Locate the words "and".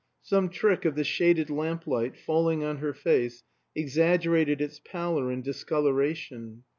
5.29-5.43